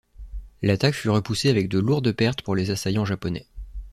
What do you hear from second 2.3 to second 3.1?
pour les assaillants